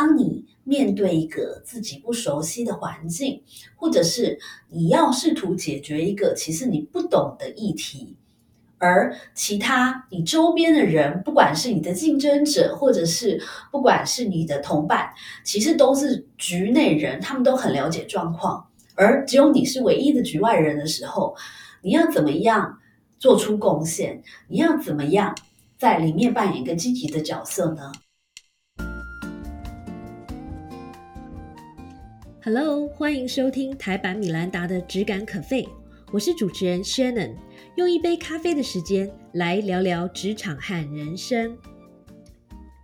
[0.00, 3.42] 当你面对一个自己不熟悉的环境，
[3.76, 4.38] 或者是
[4.70, 8.16] 你要试图解决一个其实你不懂的议题，
[8.78, 15.10] 而其他你周边的人，不管是你的竞争者，或者是不管是你的同伴，
[15.44, 21.36] 其实都是局内人，他们都很了解状况，而只有你是唯一的局外人的时候，
[21.82, 22.78] 你要怎么样
[23.18, 24.22] 做出贡献？
[24.48, 25.36] 你要怎么样
[25.76, 27.92] 在里面扮演一个积极的角色呢
[32.42, 35.68] ？Hello，欢迎收听台版米兰达的质感可废，
[36.10, 37.34] 我是主持人 Shannon，
[37.74, 41.54] 用一杯咖啡的时间来聊聊职场和人生。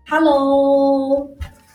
[0.06, 1.26] Hello，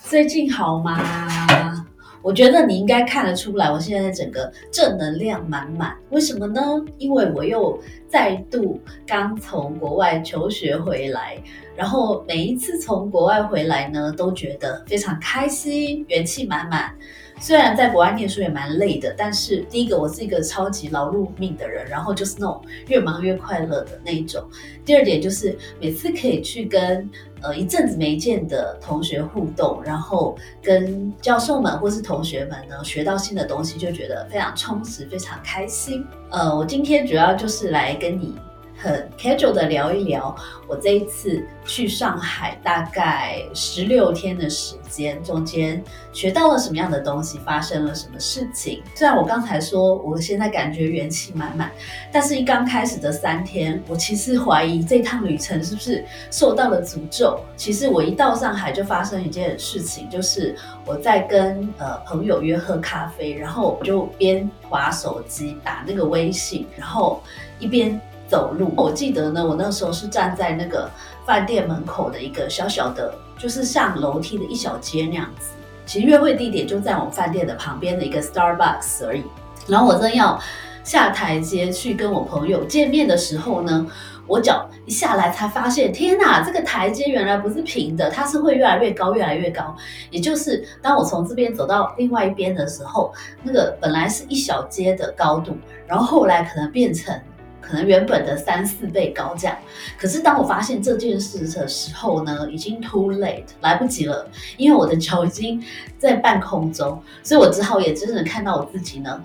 [0.04, 1.88] 最近好吗？
[2.22, 5.98] 我觉得你应该看得出来，我现在整个正能量满满。
[6.12, 6.62] 为什么呢？
[7.00, 11.36] 因为我又再度刚从国外求学回来，
[11.76, 16.96] 然后每一次从国外回来呢，都觉得非常开心，元气满满。
[17.42, 24.48] 虽然在国外念书也蛮累的，但是第一个我是一个超级劳碌命的人，然后就是那种越忙越快乐的那一种。
[24.86, 27.10] 第二点就是每次可以去跟
[27.42, 36.06] 呃一阵子没见的同学互动，然后跟教授们或是同学们呢学到新的东西，就觉得非常充实，非常开心。
[36.30, 38.36] 呃，我今天主要就是来跟你。
[38.82, 40.36] 很 casual 的聊一聊，
[40.68, 48.82] 我这一次去上海大概十六天的时间，中间学到了什么样的东西，发生了什么事情。
[48.96, 51.72] 虽然我刚才说我现在感觉元气满满，
[52.12, 57.40] 但是一刚开始的三天，我其实怀疑这趟旅程是不是受到了诅咒。
[57.56, 60.56] 其实我一到上海就发生一件事情，就是
[60.88, 67.22] 我在跟呃朋友约喝咖啡，然后我就边划手机打那个微信，然后
[67.60, 68.02] 一边。
[68.32, 70.90] 走路，我记得呢，我那时候是站在那个
[71.26, 75.50] 饭店门口的一个小小的，就是像楼梯的一小阶那样子。
[75.86, 79.24] 其实约会地点就在我们饭店的旁边的一个 Starbucks 而已。
[79.68, 80.40] 然后我正要
[80.82, 83.86] 下台阶去跟我朋友见面的时候呢，
[84.26, 89.76] 我脚一下来才发现，天哪，这个台阶原来不是平的，它是会越来越高，越来越高。
[90.10, 97.14] 也就是当我从这边走到另外一边的时候，那个本来是一小阶的高度，然后后来可能变成。
[97.62, 99.58] 可能原本的三四倍高价，
[99.98, 104.28] 可是当我发现这件事的时候呢，已经 too late，来不及了，
[104.58, 105.64] 因为我的脚已经
[106.00, 109.22] 在半空中，所以我只好也真的看到我自己呢，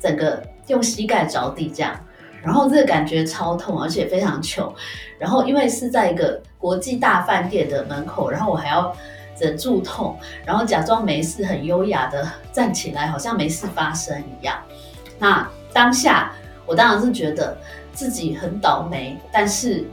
[0.00, 1.94] 整个用膝盖着地这样，
[2.42, 4.74] 然后这个感觉超痛，而且非常糗，
[5.18, 8.92] 然后因为是在一个国际大饭店的门口，然后我还要
[9.38, 14.56] 忍住痛，然后假装没事，很优雅的站起来，好像没事发生一样，
[15.18, 16.32] 那当下。
[16.68, 17.56] 我当然是觉得
[17.94, 19.84] 自己很倒霉，但是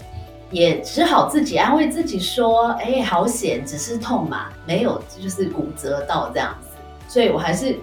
[0.51, 6.67] 也只好自己安慰自己说：“哎，好险，只是痛嘛，没有就是骨折到这样子。”
[7.07, 7.77] 所以我还是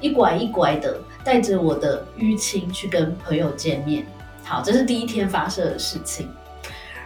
[0.00, 4.04] 一拐一拐的带着我的淤青去跟朋友见面。
[4.44, 6.28] 好，这是第一天发生的事情。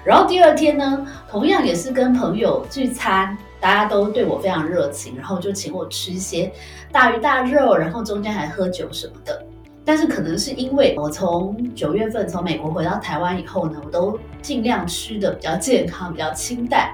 [0.05, 6.51] 然后第二天呢，同样也是跟朋友聚餐，大家都对我非常热情，然后就请我吃一些
[6.91, 9.45] 大鱼大肉，然后中间还喝酒什么的。
[9.89, 16.91] 但是可能是因为我从九月份从美国回到台湾以后呢，我都尽量吃的比较健康，比较清淡，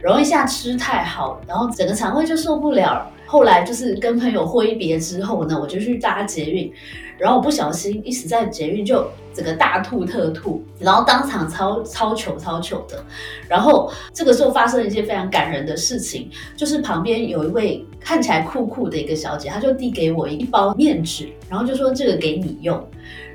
[0.00, 3.06] 然后一下吃太好，然后整个肠胃就受不了。
[3.26, 6.72] 后来就是跟朋友挥别之后呢，我就去搭捷运，
[7.18, 9.06] 然后不小心一直在捷运就
[9.38, 13.00] 整个大吐特吐，然后当场超超糗超糗的。
[13.48, 22.84] 然后这个时候发生了一件非常感人的事情，就是旁边有一位看起来酷酷的一个小姐，她就递给我一包面纸，然后就说这个给你用。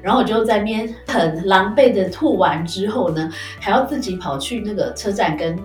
[0.01, 3.31] 然后我就在边很狼狈的吐完之后呢，
[3.61, 5.57] 还要自己跑去那个车站跟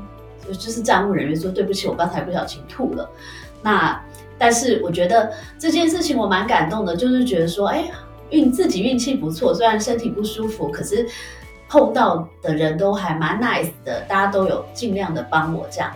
[0.47, 3.11] 就是站务人员说对不起，我刚才不小心吐了。
[3.61, 4.01] 那
[4.39, 7.91] 但是我觉得这件事情我蛮感动的，就是觉得说，哎，
[8.31, 11.07] 运自己运气不错，虽然身体不舒服，可是
[11.69, 15.93] 碰到的人都还蛮 nice 的，大家都有尽量的帮我这样。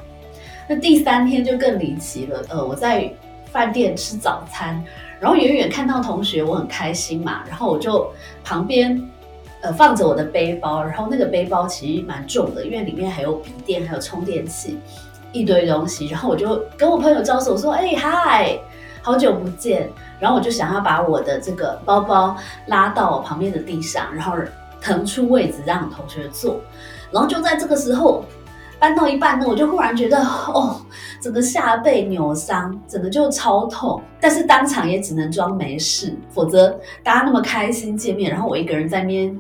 [0.69, 3.12] 那第三天就更离奇了，呃，我在
[3.50, 4.82] 饭店吃早餐，
[5.20, 8.11] 然后远远看到同学，我很开心嘛，然后我就
[8.44, 9.02] 旁边
[9.61, 14.78] 呃放着我的背包，然后那个背包其实蛮重的，因为里面还有笔电，还有充电器。
[15.35, 18.58] 一堆东西，然后我就跟我朋友招手说：“哎嗨，
[19.00, 19.88] 好久不见。”
[20.23, 22.37] 然后我就想要把我的这个包包
[22.69, 24.37] 拉到旁边的地上，然后
[24.81, 26.61] 腾出位置让同学坐。
[27.11, 28.25] 然后就在这个时候，
[28.79, 30.81] 搬到一半呢，我就忽然觉得哦，
[31.21, 34.01] 整个下背扭伤，整个就超痛。
[34.21, 36.71] 但是当场也只能装没事，否则
[37.03, 39.37] 大家那么开心见面，然后我一个人在那边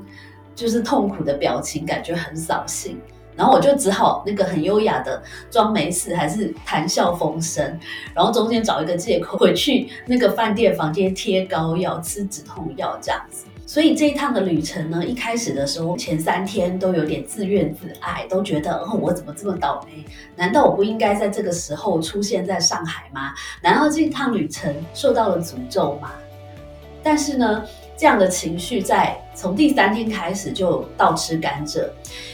[0.56, 3.00] 就是痛苦的表情，感觉很扫兴。
[3.36, 7.78] 然后我就只好那个很优雅的装没事，还是谈笑风生，
[8.14, 13.46] 然后中间找一个借口回去那个饭店房间贴膏药、吃止痛药这样子。
[13.66, 20.04] 所以这一趟的旅程呢，一开始的时候前三天都有点自怨自艾，都觉得哦我怎么这么倒霉？
[20.36, 23.32] 难道我不应该在这个时候出现在上海吗？
[23.62, 26.12] 难道这一趟旅程受到了诅咒吗？
[27.02, 27.64] 但是呢。
[27.94, 31.88] 这样的情绪在从第三天开始就倒吃甘蔗，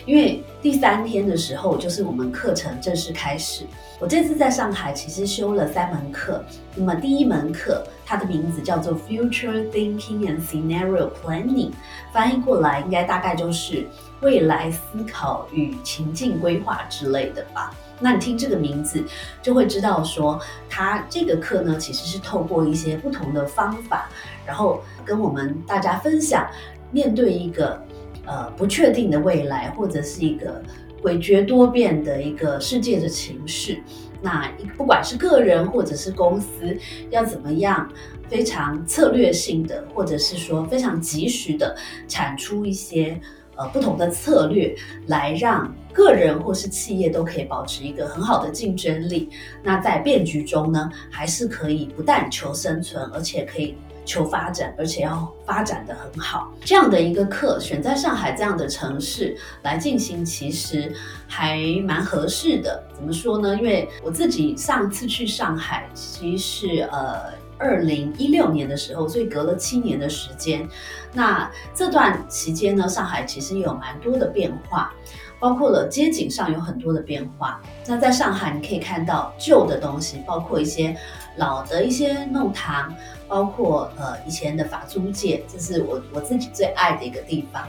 [0.07, 3.65] 因为第三天的时候就是我们课程正式开始。
[4.01, 6.45] 我这次在上海其实修了三门课，
[6.75, 11.71] 那么第一门课它的名字叫做 Future Thinking and Scenario Planning，
[12.13, 13.87] 翻译过来应该大概就是
[14.21, 17.73] 未来思考与情境规划之类的吧。
[18.01, 19.05] 那你听这个名字
[19.41, 24.09] 就会知道说，它这个课呢其实是透过一些不同的方法。
[24.45, 26.49] 然后跟我们大家分享，
[26.91, 27.81] 面对一个
[28.29, 30.63] 呃不确定的未来，或者是一个
[31.03, 33.81] 诡谲多变的一个世界的情势，
[34.21, 36.77] 那不管是个人或者是公司，
[37.11, 37.91] 要怎么样
[38.29, 41.75] 非常策略性的，或者是说非常及时的
[42.07, 43.19] 产出一些
[43.57, 44.75] 呃不同的策略，
[45.07, 49.31] 来让个人或是企业都可以保持一个很好的竞争力。
[49.63, 53.75] 那在变局中呢，还是可以不但求生存，而且可以。
[54.09, 60.91] 求发展，而且要发展的很好，这样的一个课选在上海这样的城市来进行，其实
[61.27, 62.83] 还蛮合适的。
[62.95, 63.55] 怎么说呢？
[63.57, 70.67] 因为我自己上次去上海，其实是呃二零一六年的时候，所以隔了七年的时间。
[71.13, 74.95] 那这段期间呢，上海其实也有蛮多的变化，
[75.41, 77.61] 包括了街景上有很多的变化。
[77.87, 80.97] 那在上海，你可以看到旧的东西，包括一些
[81.37, 82.95] 老的一些弄堂。
[83.29, 87.63] 包括呃以前的法租界，这是我我自己最爱的一个地方。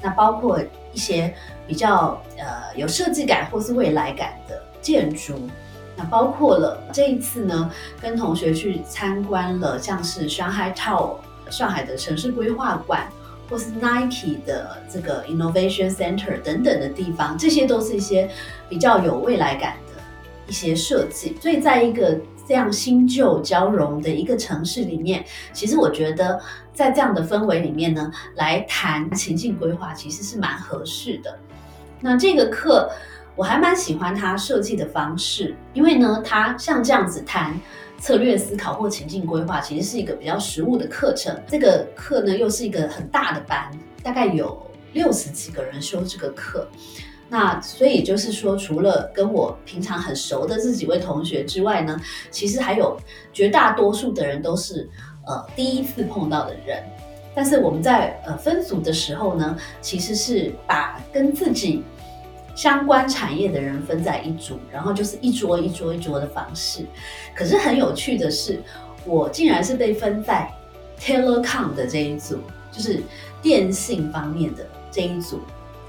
[0.00, 0.58] 那包括
[0.90, 1.34] 一些
[1.66, 5.34] 比较呃有设计感或是未来感的建筑。
[5.94, 7.70] 那包括了这一次呢，
[8.00, 11.16] 跟同学去参观了像是 Shanghai Tower
[11.50, 13.06] 上海的城市规划馆，
[13.52, 18.30] 或是 Nike 的这个 Innovation Center 等等的地方，这些都是一些
[18.66, 20.02] 比较有未来感的
[20.48, 21.36] 一些设计。
[21.38, 22.18] 所以在一个
[22.48, 25.22] 这样新旧交融的一个城市里面，
[25.52, 26.40] 其实我觉得
[26.72, 31.38] 在这样的氛围里面呢，来谈情境规划其实是蛮合适的。
[32.00, 32.90] 那这个课
[33.36, 37.54] 我还蛮喜欢它设计的方式，因为呢，它像这样子谈
[38.02, 41.40] 策略思考或情境规划，其实是一个比较实务的课程。
[41.46, 43.70] 这个课呢，又是一个很大的班，
[44.02, 44.60] 大概有
[44.92, 46.66] 六十几个人修这个课。
[47.28, 51.96] 那所以就是说，除了跟我平常很熟的这几位同学之外呢，
[52.28, 52.98] 其实还有
[53.32, 54.90] 绝大多数的人都是
[55.24, 56.82] 呃第一次碰到的人。
[57.36, 61.84] 但是我们在呃分组的时候呢，其实是把跟自己
[62.54, 66.84] 相关产业的人分在一组，然后就是一桌一桌一桌的方式。
[67.34, 68.60] 可是很有趣的是，
[69.04, 70.50] 我竟然是被分在
[71.00, 72.38] telecom 的这一组，
[72.70, 73.02] 就是
[73.40, 75.40] 电信方面的这一组。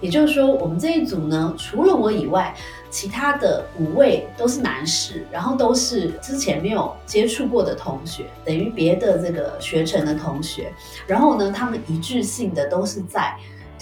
[0.01, 2.53] 也就是说，我们这一组呢，除了我以外，
[2.89, 10.73] 其他的五位都是男士，然后都是之前没有接触过的同学，等于别的这个学程的同学。
[11.07, 13.33] 然后呢，他们一致性的都是在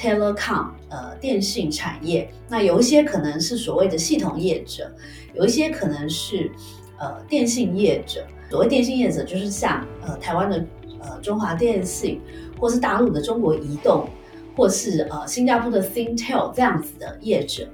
[0.01, 2.27] telecom 呃电信产业。
[2.49, 4.91] 那有一些可能是所谓的系统业者，
[5.35, 6.51] 有一些可能是
[6.97, 8.25] 呃电信业者。
[8.49, 10.65] 所谓电信业者，就是像呃台湾的
[10.99, 12.19] 呃中华电信，
[12.59, 14.09] 或是大陆的中国移动。
[14.53, 17.65] 或是呃新加坡的 Thintel 这样子的业者，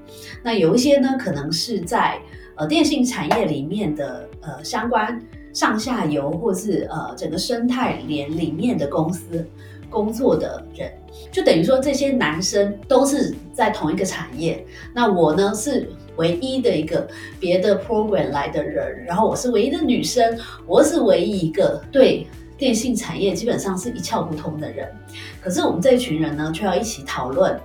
[0.43, 2.21] 那有一些呢，可能是在
[2.55, 5.19] 呃电信产业里面的呃相关
[5.51, 9.43] 上下游，或是呃整个生态链里面的公司
[9.89, 10.91] 工作的人，
[11.31, 14.65] 就等于说这些男生都是在同一个产业。
[14.93, 17.07] 那我呢是唯一的一个
[17.39, 22.27] 别的 program 来的人，然后我是唯一的女生，我是唯一一个对。
[22.59, 24.91] 电信产业基本上是一窍不通的人，
[25.39, 27.55] 可是我们这一群人呢，却要一起讨论。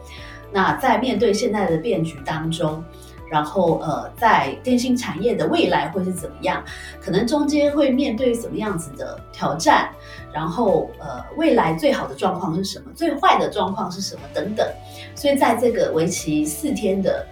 [0.52, 2.85] 那在面对现在的变局当中，
[3.33, 6.62] 然后呃，在电信产业的未来会是怎么样？
[7.01, 9.89] 可能中间会面对什么样子的挑战？
[10.31, 12.93] 然后呃，未来最好的状况是什么？
[12.95, 14.21] 最坏的状况是什么？
[14.35, 14.67] 等等。
[15.15, 17.27] 所以在这个为期四天的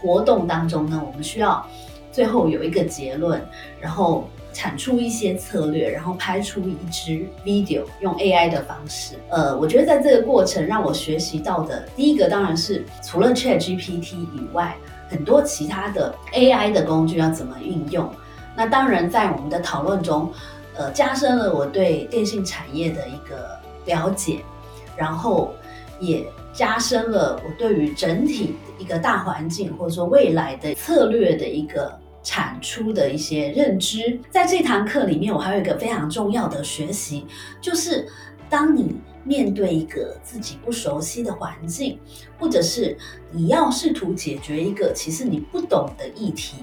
[0.00, 1.64] 活动当中呢，我们需要
[2.10, 3.38] 最后有一个结论，
[3.78, 4.26] 然后。
[4.54, 9.14] 产出一些策略，然后拍出一支 video，用 AI 的方式。
[9.30, 14.76] 呃，我觉得在这个过程让我学习到的第一个，当然是除了 ChatGPT 以外，
[15.12, 18.10] 很多其他的 AI 的工具要怎么运用。
[18.56, 20.32] 那当然在我们的讨论中，
[20.74, 24.40] 呃，加深了我对电信产业的一个了解，
[24.96, 25.54] 然后
[26.00, 34.20] 也加深了我对于整体一个大环境或者说未来的策略的一个产出的一些认知。
[34.30, 37.26] 在这堂课里面，我还有一个非常重要的学习，
[37.60, 38.06] 就是
[38.50, 41.98] 当你面对一个自己不熟悉的环境，
[42.38, 42.96] 或者是
[43.30, 46.56] 你要试图解决一个其实你不懂的议题。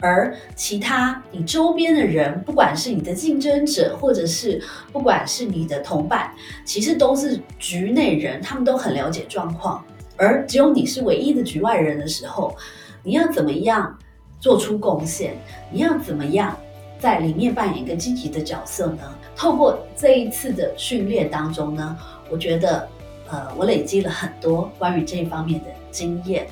[0.00, 4.62] 而其他你周边的人，不管是你的竞争者，或者是
[4.92, 6.30] 不管是你的同伴，
[6.64, 9.82] 其实都是局内人，他们都很了解状况。
[10.16, 12.54] 而只有你是唯一的局外人的时候，
[13.02, 13.98] 你要怎么样
[14.40, 15.36] 做出贡献？
[15.72, 16.54] 你要怎么样
[16.98, 19.14] 在里面扮演一个积极的角色呢？
[19.36, 21.96] 透过这一次的训练当中呢，
[22.30, 22.88] 我觉得，
[23.28, 26.46] 呃，我累积了很多关于这一方面的经验。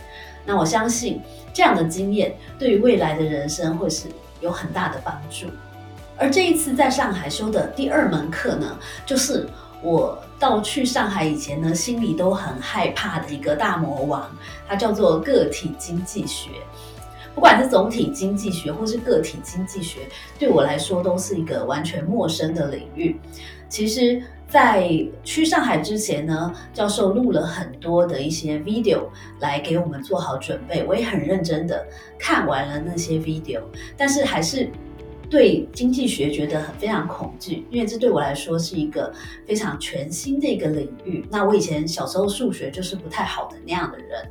[0.45, 1.21] 那我相信。
[1.55, 4.09] 这样的经验对于未来的人生会是
[4.41, 5.49] 有很大的帮助。
[6.17, 8.75] 而这一次在上海修的第二门课呢，
[9.05, 9.47] 就是
[9.83, 14.35] 我到去上海以前呢，心里都很害怕的一个大魔王，
[14.67, 16.49] 它叫做个体经济学。
[17.35, 20.01] 不管是总体经济学或是个体经济学，
[20.39, 23.19] 对我来说都是一个完全陌生的领域。
[23.69, 24.23] 其实。
[24.53, 24.87] 在
[25.25, 29.05] 去上海之前呢，教授录了很多的一些 video
[29.41, 31.87] 来给我们做好准备，我也很认真的
[32.19, 33.63] 看完了那些 video，
[33.97, 34.69] 但是还是
[35.33, 39.11] 对经济学觉得很非常恐惧，因为这对我来说是一个
[39.47, 41.25] 非常全新的一个领域。
[41.31, 44.31] 那我以前小时候数学就是不太好的那样的人，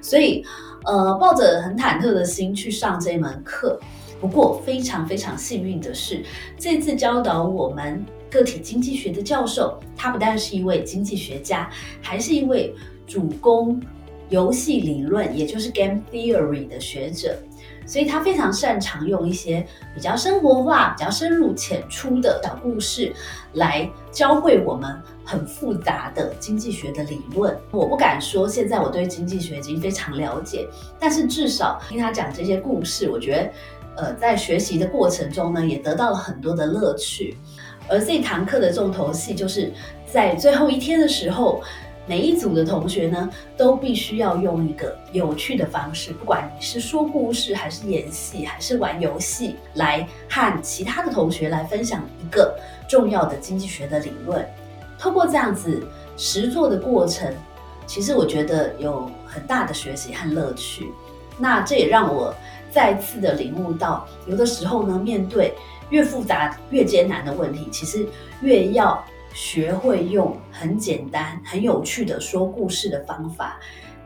[0.00, 0.42] 所以
[0.86, 3.78] 呃抱着很忐忑的心去上这门课。
[4.18, 6.22] 不过非常非常幸运的是，
[6.56, 8.02] 这次教导我们。
[8.30, 11.68] 个体经济学的教授，他不但是一位经济学家，
[12.00, 12.72] 还是一位
[13.04, 13.82] 主攻
[14.28, 17.36] 游戏理论，也就是 game theory 的学者。
[17.90, 23.12] 所以他非常擅长用一些比较生活化、比较深入浅出的小故事，
[23.54, 27.58] 来教会我们很复杂的经济学的理论。
[27.72, 30.68] 我不敢说现在我对经济学已经非常了解，
[31.00, 33.50] 但是至少听他讲这些故事，我觉
[33.96, 37.36] 得，呃，在学习的过程中呢，也得到了很多的乐趣。
[37.88, 39.72] 而这堂课的重头戏，就是
[40.06, 41.60] 在最后一天的时候，
[42.06, 54.44] 每一组的同学呢，都必须要用一个有趣的方式，不管你是说故事，还是演戏，还是玩游戏，来和其他的同学来分享一个重要的经济学的理论。
[54.98, 57.32] 通过这样子实做的过程，
[57.86, 60.90] 其实我觉得有很大的学习和乐趣。
[61.38, 62.34] 那这也让我
[62.70, 65.54] 再次的领悟到，有的时候呢，面对。
[65.90, 68.06] 越复杂、越艰难的问题，其实
[68.42, 73.58] 越要学会用很简单、很有趣的说故事的方法，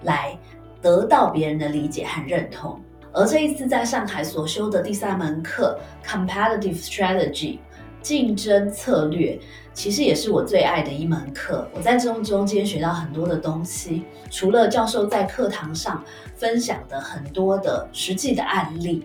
[0.02, 0.38] 来
[0.82, 2.80] 得到别人的理解和认同。
[3.12, 7.58] 而这一次在上海所修的第三门课 （Competitive Strategy，
[8.02, 9.38] 竞争策略），
[9.72, 11.66] 其实也是我最爱的一门课。
[11.74, 16.04] 我在中中间学到很多的东西，除了教授在课堂上
[16.34, 19.04] 分享的很多的实际的案例，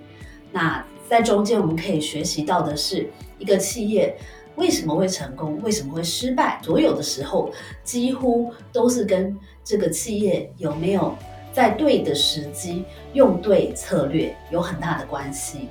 [0.52, 0.84] 那。
[1.10, 3.10] 在中间，我们可以学习到的是，
[3.40, 4.16] 一个企业
[4.60, 7.52] 为什么会成功，为什么会失败，所有的时候
[7.84, 11.16] 几乎都是跟这个企业有没有
[11.52, 15.70] 在对的时机用对策略有很大的关系。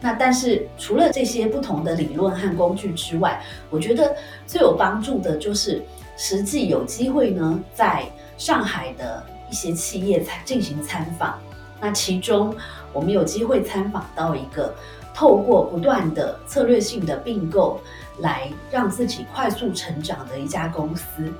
[0.00, 4.16] 那但是除了这些不同的理论和工具之外，我觉得
[4.46, 5.82] 最有帮助的就是
[6.16, 8.04] 实际有机会呢，在
[8.36, 11.38] 上海的一些企业参进行参访。
[11.80, 12.52] 那其中。
[12.92, 14.74] 我们有机会参访到一个
[15.14, 17.80] 透过不断的策略性的并购
[18.20, 21.32] 来让自己快速成长的一家公司。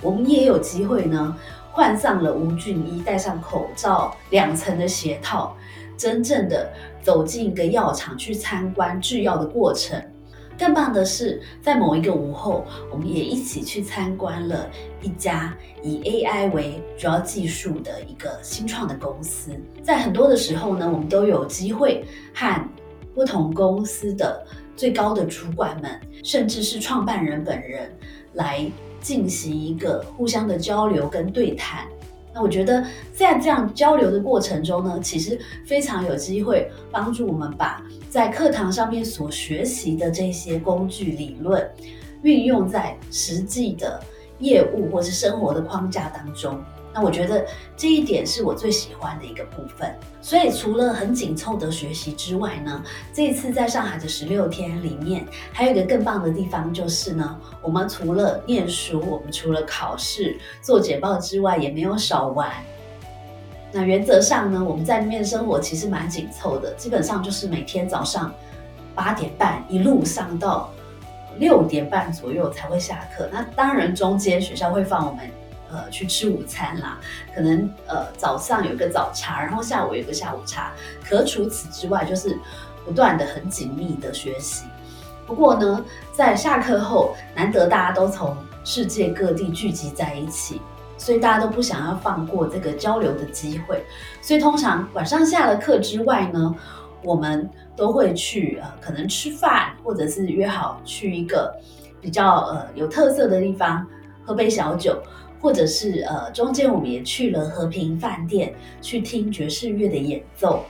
[0.00, 1.36] 我们也有机会呢，
[1.72, 5.56] 换上了无菌衣，戴上口罩，两层的鞋套，
[5.96, 6.70] 真正的
[7.02, 10.00] 走进一个药厂去参观制药的过程。
[10.56, 14.68] 更棒的是，在某一个午后，我们也一起去参观了
[15.00, 19.52] 一家以 AI 为主要技术的一个新创的公司。
[19.84, 22.68] 在很多的时候呢，我们都有机会和
[23.14, 24.44] 不同公司的
[24.78, 27.90] 最高的主管们，甚至是创办人本人，
[28.34, 28.64] 来
[29.00, 31.84] 进行一个互相的交流跟对谈。
[32.32, 41.68] 那我觉得，在这样交流的过程中呢，其实非常有机会帮助我们把在课堂上面所学习的这些工具理论，
[42.22, 44.00] 运用在实际的
[44.38, 46.62] 业务或是生活的框架当中。
[46.92, 49.94] 那我觉得这一点是我最喜欢的一个部分。
[50.20, 62.50] 所以除了很紧凑的学习之外呢，这一次在上海的十六天里面，还有一个更棒的地方就是呢，我们除了念书，我们除了考试、做简报之外，也没有少玩。
[63.70, 68.32] 那原则上呢，我们在里面生活其实蛮紧凑的，基本上就是每天早上
[68.94, 70.70] 八点半一路上到
[71.38, 73.28] 六点半左右才会下课。
[73.32, 75.30] 那当然中间学校会放我们。
[75.70, 76.98] 呃去吃午餐啦，
[77.34, 80.72] 可能呃早上有个早茶，然后下午有个下午茶。
[81.08, 82.38] 可除此之外，就是
[82.84, 84.64] 不断的很紧密的学习。
[85.26, 90.60] 不过呢，在下课后，难得大家都从世界各地聚集在一起，
[90.96, 93.84] 所以大家都不想要放过这个交流的机会。
[94.22, 96.54] 所以通常晚上下了课之外呢，
[97.02, 101.54] 我们都会去呃可能吃饭，或者是约好去一个
[102.00, 103.86] 比较呃有特色的地方
[104.24, 104.98] 喝杯小酒，
[105.40, 110.64] 或者是呃中间我们也去了和平饭店去听爵士乐的演奏。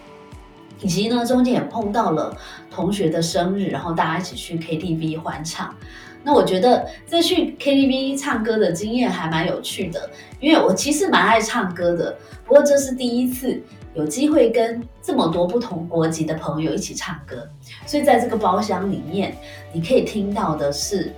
[0.81, 2.37] 以及呢，中间也碰到了
[2.71, 5.75] 同学的生日，然后大家一起去 KTV 欢唱。
[6.23, 10.09] 那我觉得这去 KTV 唱歌的经验还蛮有趣的，
[10.39, 12.17] 因为我其实蛮爱唱歌的。
[12.45, 13.61] 不过这是第一次
[13.95, 17.49] 有机会跟这么多不同国籍的朋友一起唱歌，
[17.85, 19.37] 所以在这个包厢里面，
[19.73, 21.13] 你可以听到的是，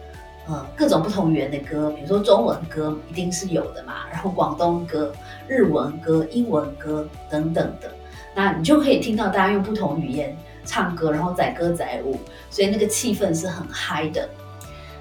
[0.49, 5.13] 呃，各种不同语言的歌，比如说中文歌一定是有的嘛， 然后广东歌、
[5.47, 7.91] 日文歌、英文歌等等的。
[8.35, 12.19] 那你就可以听到大家用不同语言唱歌，然后载歌载舞，
[12.49, 14.29] 所以那个气氛是很嗨的。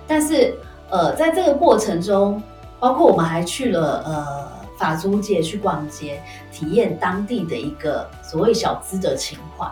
[0.07, 0.55] 但是，
[0.89, 2.41] 呃，在这个过程中，
[2.79, 9.67] 包括我们还去了呃法租界去逛街，体验当地的一个所谓小资的情怀。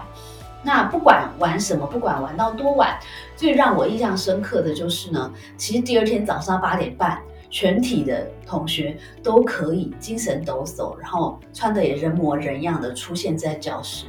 [0.63, 2.97] 那不管玩什么，不管玩到多晚，
[3.35, 7.21] 最让我印象深刻的就是呢，其实第二天早上八点半。
[7.49, 14.05] 全体的同学都可以精神抖擞，然后穿的也人模人样的出现在教室，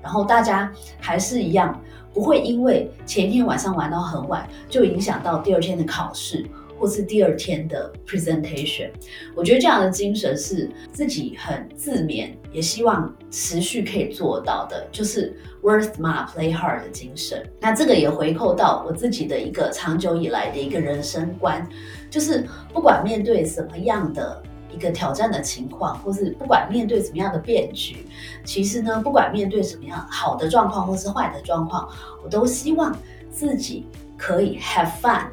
[0.00, 1.76] 然后大家还是一样，
[2.12, 6.46] 不会因为前一天晚上玩到很晚就影响到第二天的考试。
[6.84, 8.90] 或是第二天的 presentation，
[9.34, 17.42] 我觉得这样的精神是自己很自勉，也希望持续可以做到的，就是 work smart play hard 的精神。
[17.58, 21.66] 那这个也回扣到我自己的一个长久以来的一个人生观，
[22.10, 28.04] 就是不管面对什么样的一个挑战的情况，或是不管面对什么样的变局，
[28.44, 31.88] 其实呢，不管面对什么样好的状况或是坏的状况，
[32.22, 32.94] 我都希望
[33.30, 33.86] 自己
[34.18, 35.28] 可以 have fun。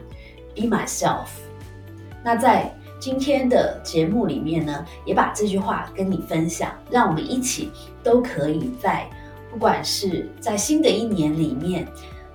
[0.53, 1.27] Be myself。
[2.23, 7.71] 那在今天的节目里面呢，也把这句话跟你分享，让我们一起
[8.03, 9.09] 都可以在
[9.49, 11.87] 不管是在新的一年里面，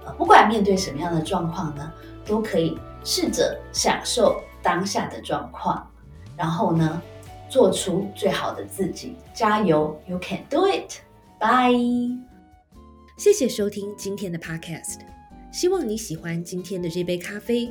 [0.04, 1.92] 呃，不管面对什么样的状况呢，
[2.24, 5.88] 都可以试着享受当下的状况，
[6.36, 7.00] 然后呢，
[7.48, 9.14] 做出最好的自己。
[9.32, 10.98] 加油，You can do it。
[11.38, 12.18] Bye。
[13.16, 14.98] 谢谢收听今天的 Podcast，
[15.52, 17.70] 希望你喜欢今天的这杯咖啡。